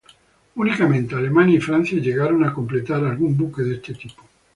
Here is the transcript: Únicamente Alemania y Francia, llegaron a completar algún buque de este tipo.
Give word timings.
Únicamente 0.55 1.13
Alemania 1.13 1.57
y 1.57 1.61
Francia, 1.61 1.99
llegaron 1.99 2.43
a 2.43 2.51
completar 2.55 3.05
algún 3.05 3.37
buque 3.37 3.61
de 3.61 3.75
este 3.75 3.93
tipo. 3.93 4.23